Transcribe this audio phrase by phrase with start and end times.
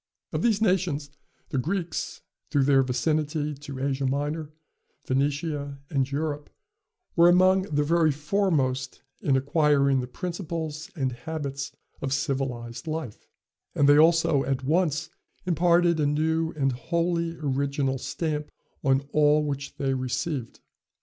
[0.33, 1.11] Of these nations
[1.49, 4.49] the Greeks, through their vicinity to Asia Minor,
[5.05, 6.49] Phoenicia, and Egypt,
[7.15, 13.27] were among the very foremost in acquiring the principles and habits of civilized life;
[13.75, 15.11] and they also at once
[15.45, 18.49] imparted a new and wholly original stamp
[18.83, 20.61] on all which they received.